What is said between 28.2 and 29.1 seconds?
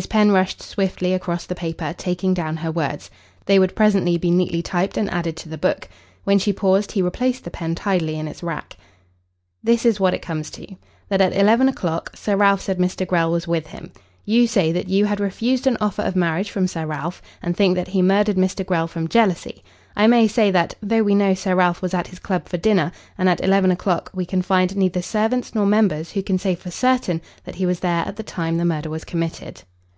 time the murder was